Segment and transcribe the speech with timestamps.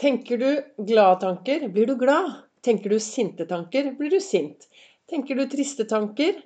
[0.00, 2.32] Tenker du glade tanker, blir du glad.
[2.64, 4.68] Tenker du sinte tanker, blir du sint.
[5.10, 6.38] Tenker du triste tanker,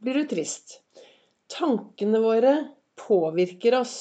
[0.00, 0.78] blir du trist.
[1.52, 2.52] Tankene våre
[2.96, 3.96] påvirker oss.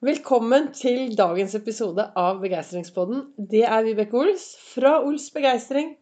[0.00, 3.26] Velkommen til dagens episode av Begeistringspodden.
[3.36, 5.92] Det er Vibeke Ols fra Ols Begeistring.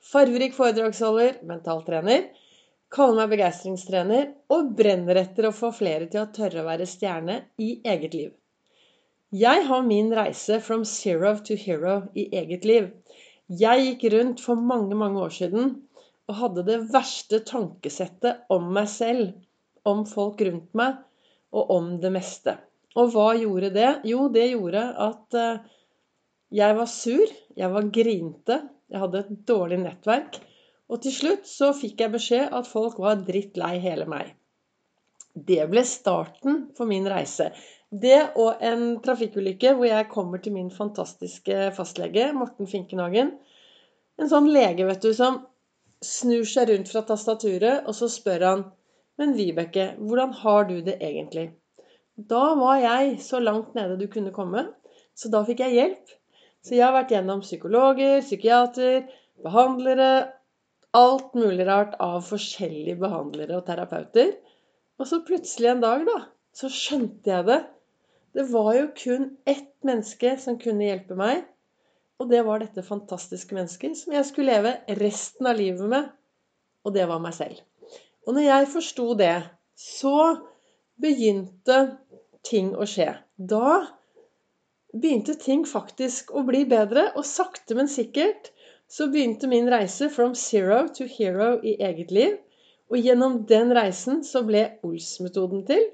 [0.00, 2.30] Farverik foredragsholder, mentaltrener.
[2.88, 7.42] Kaller meg begeistringstrener og brenner etter å få flere til å tørre å være stjerne
[7.60, 8.34] i eget liv.
[9.34, 12.92] Jeg har min reise from zero to hero i eget liv.
[13.50, 15.72] Jeg gikk rundt for mange, mange år siden
[16.30, 19.32] og hadde det verste tankesettet om meg selv,
[19.86, 21.02] om folk rundt meg
[21.50, 22.54] og om det meste.
[22.94, 23.90] Og hva gjorde det?
[24.06, 25.66] Jo, det gjorde at eh,
[26.54, 30.38] jeg var sur, jeg var grinte, jeg hadde et dårlig nettverk.
[30.86, 34.36] Og til slutt så fikk jeg beskjed at folk var drittlei hele meg.
[35.34, 37.50] Det ble starten for min reise.
[37.90, 43.36] Det og en trafikkulykke hvor jeg kommer til min fantastiske fastlege, Morten Finkenhagen.
[44.18, 45.44] En sånn lege, vet du, som
[46.02, 48.64] snur seg rundt fra tastaturet, og så spør han
[49.16, 51.54] Men Vibeke, hvordan har du det egentlig?
[52.16, 54.66] Da var jeg så langt nede du kunne komme,
[55.16, 56.10] så da fikk jeg hjelp.
[56.60, 59.06] Så jeg har vært gjennom psykologer, psykiater,
[59.44, 60.32] behandlere,
[60.96, 64.34] alt mulig rart av forskjellige behandlere og terapeuter.
[65.00, 66.18] Og så plutselig en dag, da,
[66.56, 67.60] så skjønte jeg det.
[68.36, 71.46] Det var jo kun ett menneske som kunne hjelpe meg.
[72.20, 76.10] Og det var dette fantastiske mennesket som jeg skulle leve resten av livet med.
[76.84, 77.62] Og det var meg selv.
[78.26, 79.36] Og når jeg forsto det,
[79.76, 80.18] så
[81.00, 81.78] begynte
[82.44, 83.08] ting å skje.
[83.36, 83.82] Da
[84.92, 88.52] begynte ting faktisk å bli bedre, og sakte, men sikkert
[88.88, 92.36] så begynte min reise from zero to hero i eget liv.
[92.92, 95.88] Og gjennom den reisen så ble Ols-metoden til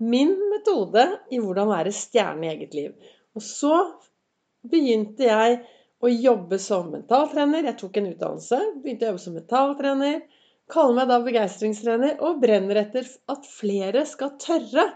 [0.00, 3.10] min metode i hvordan være stjerne i eget liv.
[3.36, 3.74] Og så
[4.66, 5.60] begynte jeg
[6.00, 7.66] å jobbe som mentaltrener.
[7.68, 8.60] Jeg tok en utdannelse.
[8.80, 10.22] Begynte å jobbe som mentaltrener.
[10.70, 14.86] Kaller meg da begeistringstrener og brenner etter at flere skal tørre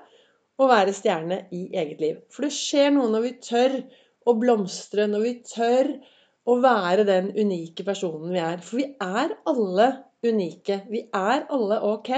[0.54, 2.18] å være stjerne i eget liv.
[2.30, 3.78] For det skjer noe når vi tør
[4.24, 5.90] å blomstre, når vi tør
[6.44, 8.60] å være den unike personen vi er.
[8.64, 9.88] For vi er alle
[10.24, 10.84] unike.
[10.88, 12.12] Vi er alle ok.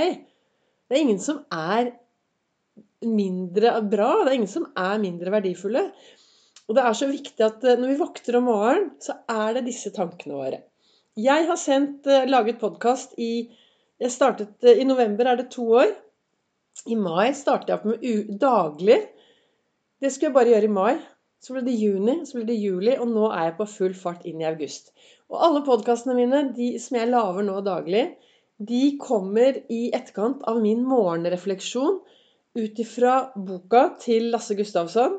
[0.87, 1.95] Det er ingen som er
[3.05, 4.13] mindre bra.
[4.25, 5.83] Det er ingen som er mindre verdifulle.
[6.67, 9.67] Og det er så viktig at eh, når vi våkner om morgenen, så er det
[9.69, 10.63] disse tankene våre.
[11.17, 13.49] Jeg har sendt, eh, laget podkast i
[14.03, 15.93] Jeg startet eh, I november er det to år.
[16.87, 18.99] I mai startet jeg opp med daglig.
[20.03, 20.97] Det skulle jeg bare gjøre i mai.
[21.41, 24.25] Så ble det juni, så ble det juli, og nå er jeg på full fart
[24.27, 24.91] inn i august.
[25.31, 28.05] Og alle podkastene mine de som jeg lager nå daglig,
[28.59, 32.01] de kommer i etterkant av min morgenrefleksjon
[32.57, 35.19] ut ifra boka til Lasse Gustavsson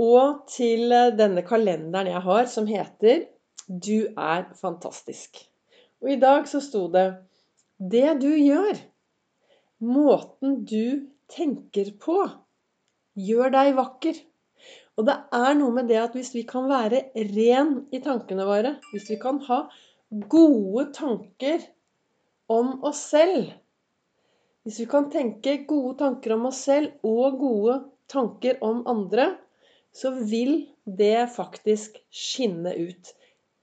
[0.00, 3.26] og til eh, denne kalenderen jeg har, som heter
[3.68, 5.46] 'Du er fantastisk'.
[6.02, 7.16] Og i dag så sto det
[7.78, 8.78] 'Det du gjør,
[9.80, 12.18] måten du tenker på,
[13.14, 14.22] gjør deg vakker'.
[14.96, 18.76] Og det er noe med det at hvis vi kan være ren i tankene våre,
[18.92, 19.62] hvis vi kan ha
[20.28, 21.60] gode tanker
[22.48, 23.52] om oss selv
[24.70, 27.72] Hvis vi kan tenke gode tanker om oss selv og gode
[28.06, 29.24] tanker om andre,
[29.90, 33.08] så vil det faktisk skinne ut.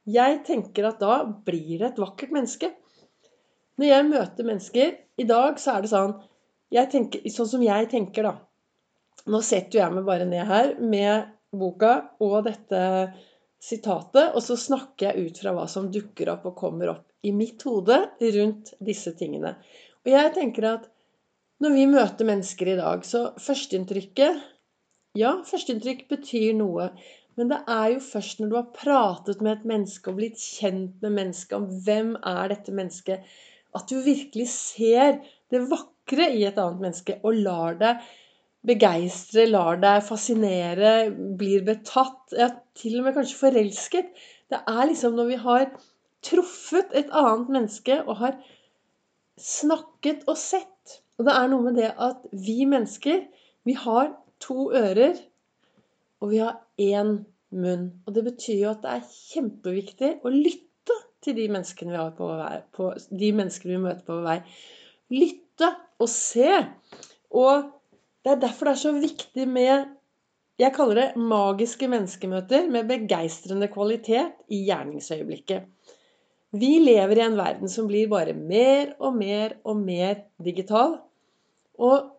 [0.04, 2.74] Jeg tenker at da blir det et vakkert menneske.
[3.80, 6.12] Når jeg møter mennesker I dag så er det sånn,
[6.92, 8.36] tenker, sånn som jeg tenker, da.
[9.32, 12.84] Nå setter jeg meg bare ned her med boka og dette
[13.64, 17.32] sitatet, og så snakker jeg ut fra hva som dukker opp og kommer opp i
[17.32, 19.56] mitt hode rundt disse tingene.
[20.04, 20.94] Og jeg tenker at
[21.64, 24.44] når vi møter mennesker i dag, så førsteinntrykket
[25.18, 26.92] Ja, førsteinntrykk betyr noe.
[27.38, 31.02] Men det er jo først når du har pratet med et menneske og blitt kjent
[31.02, 33.26] med mennesket, om hvem er dette mennesket,
[33.78, 35.20] at du virkelig ser
[35.54, 38.08] det vakre i et annet menneske og lar deg
[38.68, 40.94] begeistre, lar deg fascinere,
[41.40, 44.10] blir betatt, ja, til og med kanskje forelsket.
[44.52, 45.70] Det er liksom når vi har
[46.26, 48.38] truffet et annet menneske og har
[49.38, 51.00] snakket og sett.
[51.18, 53.26] Og det er noe med det at vi mennesker,
[53.66, 54.12] vi har
[54.44, 55.18] to ører,
[56.22, 57.20] og vi har én
[57.54, 57.90] munn.
[58.06, 62.14] Og det betyr jo at det er kjempeviktig å lytte til de menneskene vi, har
[62.18, 62.92] på vei, på,
[63.22, 64.38] de menneskene vi møter på vei.
[65.14, 66.52] Lytte og se.
[67.36, 67.70] Og
[68.26, 69.94] det er derfor det er så viktig med
[70.58, 75.68] jeg kaller det magiske menneskemøter med begeistrende kvalitet i gjerningsøyeblikket.
[76.58, 80.98] Vi lever i en verden som blir bare mer og mer og mer digital.
[81.78, 82.14] Og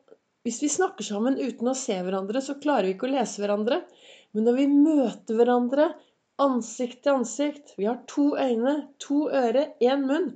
[0.47, 3.81] hvis vi snakker sammen uten å se hverandre, så klarer vi ikke å lese hverandre.
[4.37, 5.89] Men når vi møter hverandre
[6.39, 10.31] ansikt til ansikt Vi har to øyne, to ører, én munn.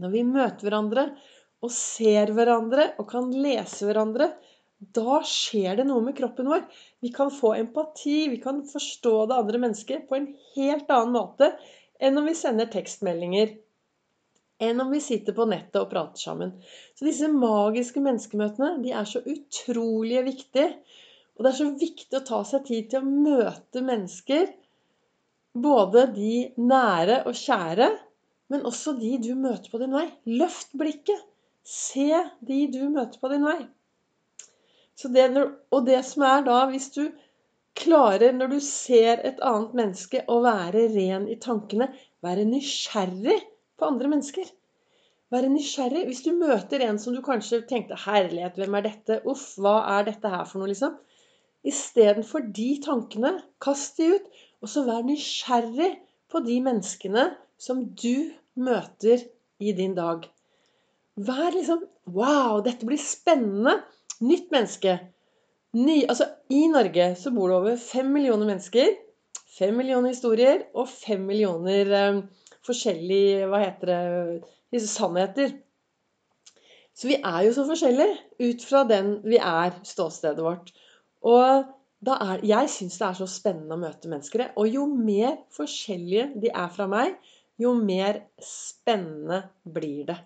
[0.00, 1.10] Når vi møter hverandre
[1.60, 4.30] og ser hverandre og kan lese hverandre,
[4.80, 6.62] da skjer det noe med kroppen vår.
[7.04, 11.50] Vi kan få empati, vi kan forstå det andre mennesket på en helt annen måte
[12.00, 13.52] enn om vi sender tekstmeldinger.
[14.60, 16.52] Enn om vi sitter på nettet og prater sammen.
[16.96, 20.74] Så disse magiske menneskemøtene de er så utrolig viktige.
[21.36, 24.50] Og det er så viktig å ta seg tid til å møte mennesker.
[25.56, 27.88] Både de nære og kjære,
[28.52, 30.06] men også de du møter på din vei.
[30.28, 31.24] Løft blikket.
[31.64, 32.10] Se
[32.44, 33.60] de du møter på din vei.
[35.00, 35.24] Det,
[35.72, 37.06] og det som er da, hvis du
[37.78, 41.90] klarer, når du ser et annet menneske, å være ren i tankene,
[42.24, 43.38] være nysgjerrig
[43.78, 44.48] på andre mennesker.
[45.30, 46.04] Være nysgjerrig.
[46.08, 49.20] Hvis du møter en som du kanskje tenkte 'Herlighet, hvem er dette?
[49.24, 50.96] Uff, hva er dette her for noe?' liksom.
[51.64, 53.32] Istedenfor de tankene,
[53.62, 54.26] kast de ut.
[54.60, 55.92] Og så vær nysgjerrig
[56.28, 59.22] på de menneskene som du møter
[59.60, 60.26] i din dag.
[61.16, 63.76] Vær liksom Wow, dette blir spennende!
[64.20, 64.98] Nytt menneske.
[65.78, 68.96] Ny, altså, I Norge så bor det over fem millioner mennesker.
[69.54, 72.22] Fem millioner historier og fem millioner eh,
[72.66, 75.52] forskjellige Hva heter det sannheter.
[76.94, 80.72] Så vi er jo så forskjellige ut fra den vi er, ståstedet vårt.
[81.22, 81.38] Og
[82.10, 84.50] er, jeg syns det er så spennende å møte mennesker.
[84.58, 87.14] Og jo mer forskjellige de er fra meg,
[87.60, 90.18] jo mer spennende blir det.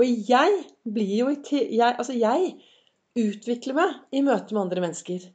[0.00, 2.54] Og jeg blir jo jeg, Altså, jeg
[3.18, 5.26] utvikle meg i møte med andre mennesker.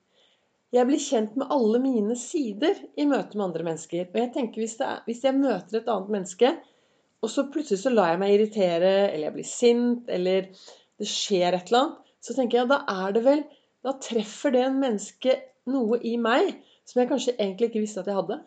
[0.75, 4.09] Jeg blir kjent med alle mine sider i møte med andre mennesker.
[4.11, 6.51] Og jeg tenker hvis, er, hvis, jeg møter et annet menneske,
[7.23, 10.49] og så plutselig så lar jeg meg irritere, eller jeg blir sint, eller
[10.99, 13.47] det skjer et eller annet, så tenker jeg da er det vel
[13.85, 15.35] Da treffer det en menneske
[15.71, 16.49] noe i meg
[16.87, 18.39] som jeg kanskje egentlig ikke visste at jeg hadde.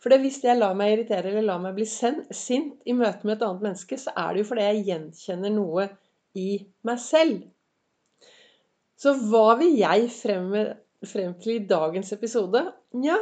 [0.00, 3.44] For hvis jeg lar meg irritere eller lar meg bli sint i møte med et
[3.46, 5.88] annet menneske, så er det jo fordi jeg gjenkjenner noe
[6.38, 6.46] i
[6.88, 7.42] meg selv.
[9.02, 10.52] Så hva vil jeg frem,
[11.10, 12.60] frem til i dagens episode?
[12.94, 13.16] Nja,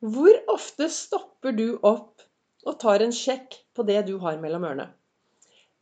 [0.00, 2.22] hvor ofte stopper du opp
[2.64, 4.86] og tar en sjekk på det du har mellom ørene?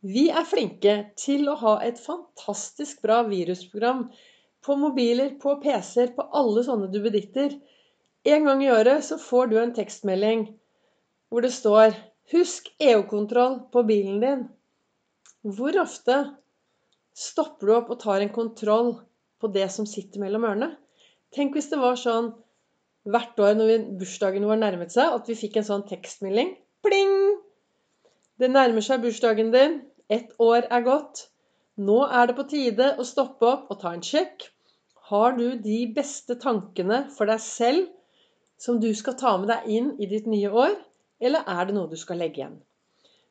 [0.03, 4.09] Vi er flinke til å ha et fantastisk bra virusprogram
[4.65, 7.55] på mobiler, på PC-er, på alle sånne duppeditter.
[8.27, 10.49] En gang i året så får du en tekstmelding
[11.31, 11.95] hvor det står
[12.27, 14.45] 'Husk EU-kontroll på bilen din'.
[15.47, 16.17] Hvor ofte
[17.17, 18.91] stopper du opp og tar en kontroll
[19.41, 20.69] på det som sitter mellom ørene.
[21.33, 22.31] Tenk hvis det var sånn
[23.07, 26.53] hvert år når bursdagen vår nærmet seg, at vi fikk en sånn tekstmelding.
[26.85, 27.15] Pling!
[28.37, 29.79] Det nærmer seg bursdagen din.
[30.13, 31.25] Ett år er gått.
[31.77, 34.49] Nå er det på tide å stoppe opp og ta en sjekk.
[35.09, 37.87] Har du de beste tankene for deg selv
[38.59, 40.73] som du skal ta med deg inn i ditt nye år,
[41.21, 42.57] eller er det noe du skal legge igjen?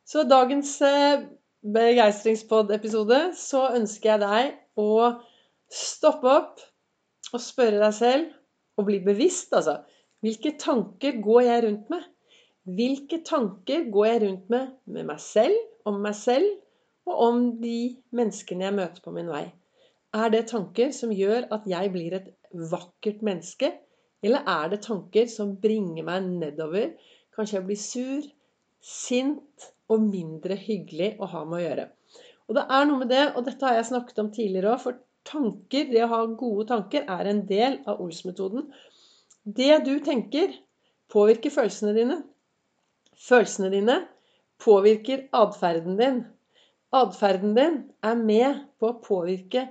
[0.07, 1.27] Så dagens eh,
[1.75, 4.91] begeistringspod-episode så ønsker jeg deg å
[5.73, 6.63] stoppe opp
[7.33, 8.27] og spørre deg selv,
[8.77, 9.81] og bli bevisst, altså.
[10.25, 12.05] Hvilke tanker går jeg rundt med?
[12.77, 16.47] Hvilke tanker går jeg rundt med med meg selv, om meg selv,
[17.07, 19.45] og om de menneskene jeg møter på min vei?
[20.17, 22.31] Er det tanker som gjør at jeg blir et
[22.71, 23.73] vakkert menneske?
[24.25, 26.95] Eller er det tanker som bringer meg nedover?
[27.37, 28.29] Kanskje jeg blir sur,
[28.81, 31.89] sint, og mindre hyggelig å ha med å gjøre.
[32.47, 35.01] Og det er noe med det, og dette har jeg snakket om tidligere òg, for
[35.27, 38.69] tanker, det å ha gode tanker, er en del av Ols-metoden.
[39.47, 40.55] Det du tenker,
[41.13, 42.21] påvirker følelsene dine.
[43.27, 44.01] Følelsene dine
[44.63, 46.23] påvirker atferden din.
[46.95, 47.77] Atferden din
[48.07, 49.67] er med på å påvirke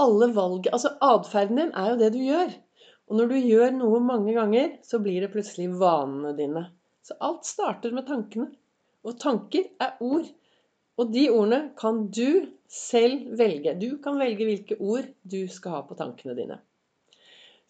[0.00, 2.54] alle valg Altså atferden din er jo det du gjør.
[3.08, 6.64] Og når du gjør noe mange ganger, så blir det plutselig vanene dine.
[7.04, 8.48] Så alt starter med tankene.
[9.04, 10.28] Og tanker er ord.
[11.00, 13.74] Og de ordene kan du selv velge.
[13.80, 16.60] Du kan velge hvilke ord du skal ha på tankene dine.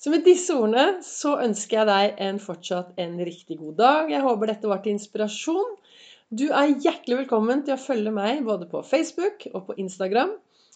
[0.01, 4.11] Så med disse ordene så ønsker jeg deg en fortsatt en riktig god dag.
[4.13, 5.77] Jeg håper dette var til inspirasjon.
[6.35, 10.35] Du er hjertelig velkommen til å følge meg både på Facebook og på Instagram.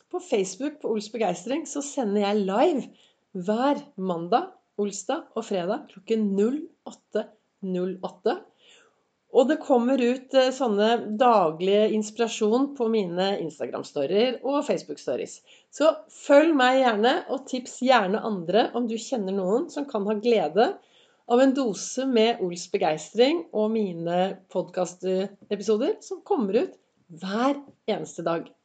[0.09, 2.87] På Facebook på Ols begeistring så sender jeg live
[3.37, 8.37] hver mandag, olsdag og fredag klokken 08.08.
[9.37, 15.39] Og det kommer ut eh, sånne daglige inspirasjon på mine Instagram-storyer og Facebook-stories.
[15.75, 20.17] Så følg meg gjerne, og tips gjerne andre om du kjenner noen som kan ha
[20.17, 20.71] glede
[21.29, 24.21] av en dose med Ols begeistring og mine
[24.53, 26.79] podkastepisoder som kommer ut
[27.21, 28.49] hver eneste dag.